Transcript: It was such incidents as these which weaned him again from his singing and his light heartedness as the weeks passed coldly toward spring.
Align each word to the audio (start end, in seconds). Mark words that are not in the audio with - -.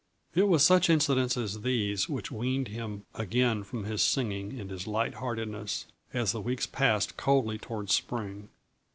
It 0.33 0.47
was 0.47 0.63
such 0.65 0.89
incidents 0.89 1.37
as 1.37 1.61
these 1.61 2.09
which 2.09 2.31
weaned 2.31 2.69
him 2.69 3.05
again 3.13 3.61
from 3.63 3.83
his 3.83 4.01
singing 4.01 4.59
and 4.59 4.71
his 4.71 4.87
light 4.87 5.13
heartedness 5.13 5.85
as 6.11 6.31
the 6.31 6.41
weeks 6.41 6.65
passed 6.65 7.17
coldly 7.17 7.59
toward 7.59 7.91
spring. 7.91 8.49